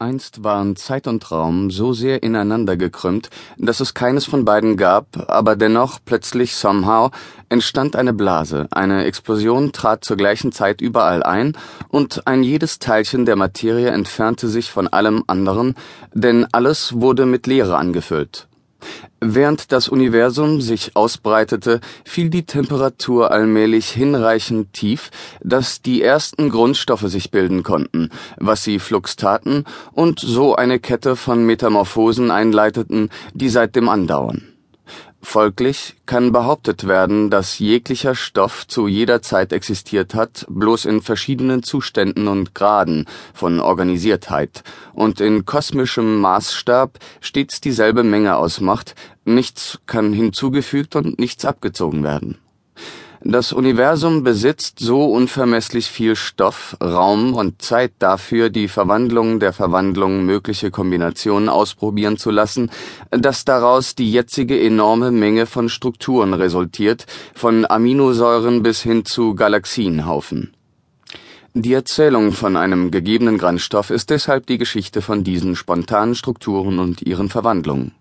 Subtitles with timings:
[0.00, 5.28] Einst waren Zeit und Raum so sehr ineinander gekrümmt, dass es keines von beiden gab,
[5.30, 7.10] aber dennoch plötzlich somehow
[7.50, 11.56] entstand eine Blase, eine Explosion trat zur gleichen Zeit überall ein,
[11.88, 15.74] und ein jedes Teilchen der Materie entfernte sich von allem anderen,
[16.14, 18.48] denn alles wurde mit Leere angefüllt.
[19.20, 25.10] Während das Universum sich ausbreitete, fiel die Temperatur allmählich hinreichend tief,
[25.42, 31.16] dass die ersten Grundstoffe sich bilden konnten, was sie flugs taten und so eine Kette
[31.16, 34.49] von Metamorphosen einleiteten, die seitdem andauern
[35.22, 41.62] Folglich kann behauptet werden, dass jeglicher Stoff zu jeder Zeit existiert hat, bloß in verschiedenen
[41.62, 44.64] Zuständen und Graden von Organisiertheit.
[44.92, 52.38] Und in kosmischem Maßstab stets dieselbe Menge ausmacht, nichts kann hinzugefügt und nichts abgezogen werden
[53.22, 60.24] das Universum besitzt so unvermesslich viel Stoff, Raum und Zeit dafür, die Verwandlung der Verwandlung
[60.24, 62.70] mögliche Kombinationen ausprobieren zu lassen,
[63.10, 67.04] dass daraus die jetzige enorme Menge von Strukturen resultiert,
[67.34, 70.54] von Aminosäuren bis hin zu Galaxienhaufen.
[71.52, 77.02] Die Erzählung von einem gegebenen Grandstoff ist deshalb die Geschichte von diesen spontanen Strukturen und
[77.02, 77.92] ihren Verwandlungen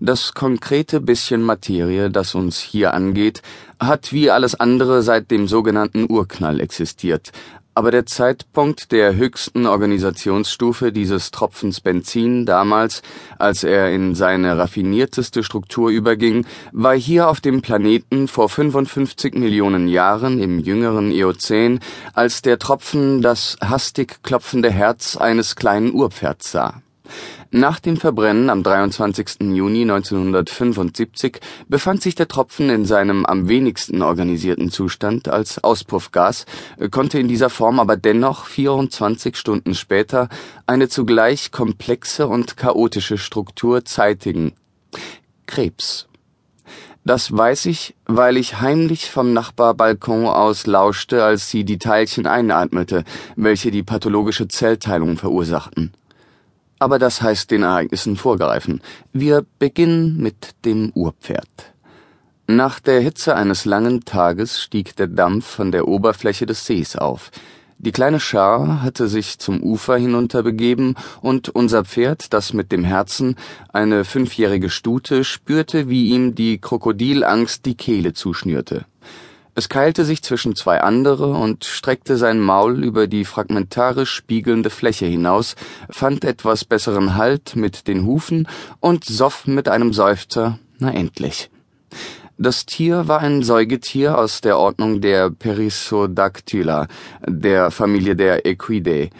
[0.00, 3.42] das konkrete bisschen Materie, das uns hier angeht,
[3.78, 7.32] hat wie alles andere seit dem sogenannten Urknall existiert,
[7.74, 13.00] aber der Zeitpunkt der höchsten Organisationsstufe dieses Tropfens Benzin damals,
[13.38, 19.88] als er in seine raffinierteste Struktur überging, war hier auf dem Planeten vor 55 Millionen
[19.88, 21.80] Jahren im jüngeren Eozän,
[22.12, 26.82] als der Tropfen das hastig klopfende Herz eines kleinen Urpferds sah
[27.50, 29.42] nach dem Verbrennen am 23.
[29.52, 36.46] Juni 1975 befand sich der Tropfen in seinem am wenigsten organisierten Zustand als Auspuffgas,
[36.90, 40.28] konnte in dieser Form aber dennoch 24 Stunden später
[40.66, 44.52] eine zugleich komplexe und chaotische Struktur zeitigen:
[45.46, 46.08] Krebs.
[47.04, 53.02] Das weiß ich, weil ich heimlich vom Nachbarbalkon aus lauschte, als sie die Teilchen einatmete,
[53.34, 55.92] welche die pathologische Zellteilung verursachten
[56.82, 58.80] aber das heißt den Ereignissen vorgreifen.
[59.12, 61.72] Wir beginnen mit dem Urpferd.
[62.48, 67.30] Nach der Hitze eines langen Tages stieg der Dampf von der Oberfläche des Sees auf.
[67.78, 73.36] Die kleine Schar hatte sich zum Ufer hinunterbegeben, und unser Pferd, das mit dem Herzen,
[73.72, 78.84] eine fünfjährige Stute, spürte, wie ihm die Krokodilangst die Kehle zuschnürte.
[79.54, 85.04] Es keilte sich zwischen zwei andere und streckte sein Maul über die fragmentarisch spiegelnde Fläche
[85.04, 85.56] hinaus,
[85.90, 88.48] fand etwas besseren Halt mit den Hufen
[88.80, 91.50] und soff mit einem Seufzer, na endlich.
[92.38, 96.88] Das Tier war ein Säugetier aus der Ordnung der Perissodactyla,
[97.26, 99.10] der Familie der Equidae,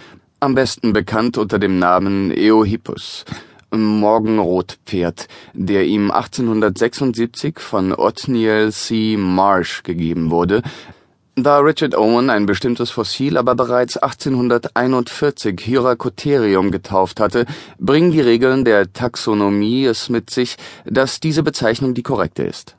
[0.41, 3.27] am besten bekannt unter dem Namen Eohippus
[3.73, 9.17] Morgenrotpferd, der ihm 1876 von Othniel C.
[9.17, 10.63] Marsh gegeben wurde,
[11.35, 17.47] da Richard Owen ein bestimmtes Fossil aber bereits 1841 Hyracotherium getauft hatte,
[17.79, 22.77] bringen die Regeln der Taxonomie es mit sich, dass diese Bezeichnung die korrekte ist.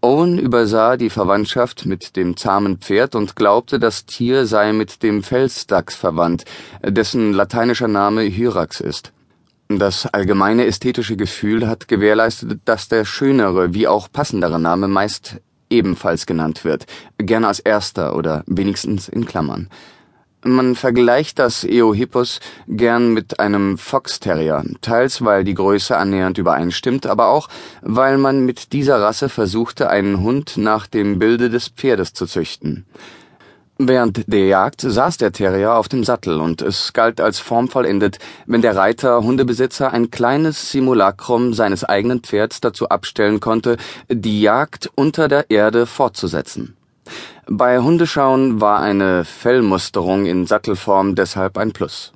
[0.00, 5.22] Owen übersah die Verwandtschaft mit dem zahmen Pferd und glaubte, das Tier sei mit dem
[5.22, 6.44] Felsdachs verwandt,
[6.82, 9.12] dessen lateinischer Name Hyrax ist
[9.68, 15.40] das allgemeine ästhetische Gefühl hat gewährleistet, dass der schönere wie auch passendere Name meist
[15.70, 16.86] ebenfalls genannt wird,
[17.18, 19.68] gerne als erster oder wenigstens in Klammern.
[20.44, 22.38] Man vergleicht das Eohippus
[22.68, 27.48] gern mit einem Fox-Terrier, teils weil die Größe annähernd übereinstimmt, aber auch
[27.82, 32.86] weil man mit dieser Rasse versuchte, einen Hund nach dem Bilde des Pferdes zu züchten.
[33.78, 38.62] Während der Jagd saß der Terrier auf dem Sattel und es galt als formvollendet, wenn
[38.62, 43.76] der Reiter Hundebesitzer ein kleines Simulacrum seines eigenen Pferds dazu abstellen konnte,
[44.08, 46.74] die Jagd unter der Erde fortzusetzen.
[47.46, 52.12] Bei Hundeschauen war eine Fellmusterung in Sattelform deshalb ein Plus.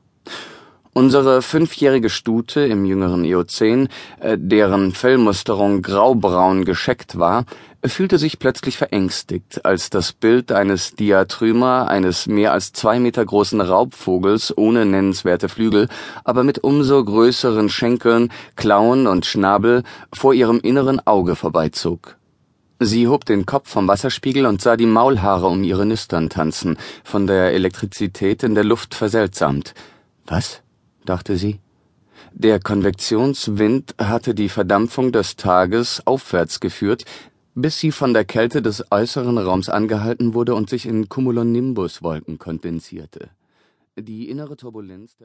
[0.92, 3.88] Unsere fünfjährige Stute im jüngeren Eozän,
[4.18, 7.44] äh, deren Fellmusterung graubraun gescheckt war,
[7.84, 13.60] fühlte sich plötzlich verängstigt, als das Bild eines Diatryma, eines mehr als zwei Meter großen
[13.60, 15.88] Raubvogels ohne nennenswerte Flügel,
[16.24, 22.16] aber mit umso größeren Schenkeln, Klauen und Schnabel vor ihrem inneren Auge vorbeizog.
[22.80, 27.28] Sie hob den Kopf vom Wasserspiegel und sah die Maulhaare um ihre Nüstern tanzen, von
[27.28, 29.74] der Elektrizität in der Luft verseltsamt.
[30.26, 30.62] Was?
[31.10, 31.58] Dachte sie.
[32.32, 37.04] Der Konvektionswind hatte die Verdampfung des Tages aufwärts geführt,
[37.54, 43.30] bis sie von der Kälte des äußeren Raums angehalten wurde und sich in Cumulonimbus-Wolken kondensierte.
[43.98, 45.18] Die innere Turbulenz der